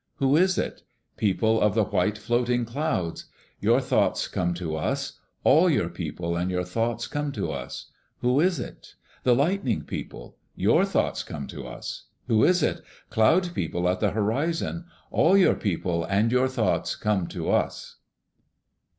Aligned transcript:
Who 0.15 0.35
is 0.35 0.57
it? 0.57 0.81
People 1.15 1.61
of 1.61 1.75
the 1.75 1.83
white 1.83 2.17
floating 2.17 2.65
Clouds. 2.65 3.25
Your 3.59 3.79
thoughts 3.79 4.27
come 4.27 4.55
to 4.55 4.75
us. 4.75 5.19
All 5.43 5.69
your 5.69 5.89
people 5.89 6.35
and 6.35 6.49
your 6.49 6.63
thoughts 6.63 7.05
come 7.05 7.31
to 7.33 7.51
us. 7.51 7.91
Who 8.21 8.39
is 8.39 8.59
it? 8.59 8.95
The 9.21 9.35
Lightning 9.35 9.83
People. 9.83 10.37
Your 10.55 10.85
thoughts 10.85 11.21
come 11.21 11.45
to 11.49 11.67
us. 11.67 12.07
Who 12.25 12.43
is 12.43 12.63
it? 12.63 12.81
Cloud 13.11 13.53
People 13.53 13.87
at 13.87 13.99
the 13.99 14.09
horizon. 14.09 14.85
All 15.11 15.37
your 15.37 15.53
people 15.53 16.03
and 16.05 16.31
your 16.31 16.47
thoughts 16.47 16.95
come 16.95 17.27
to 17.27 17.51
us. 17.51 17.97